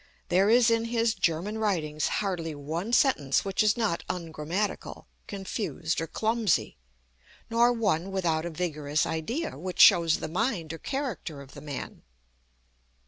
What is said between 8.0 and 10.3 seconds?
without a vigorous idea, which shows the